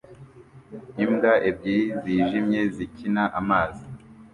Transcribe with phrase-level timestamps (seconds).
[1.03, 3.85] imbwa ebyiri zijimye zikina amazi